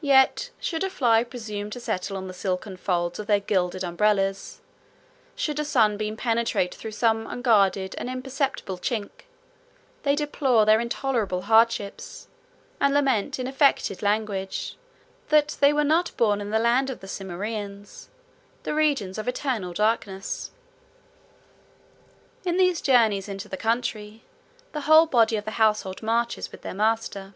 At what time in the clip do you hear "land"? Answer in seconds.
16.60-16.88